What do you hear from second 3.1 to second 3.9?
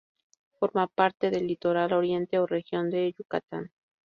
Yucatán.